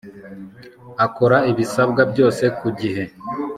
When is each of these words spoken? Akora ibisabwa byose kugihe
Akora 1.05 1.37
ibisabwa 1.51 2.01
byose 2.11 2.43
kugihe 2.59 3.03